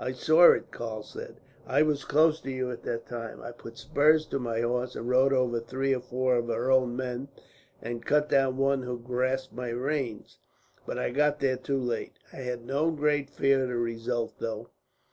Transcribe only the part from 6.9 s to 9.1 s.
men, and cut down one who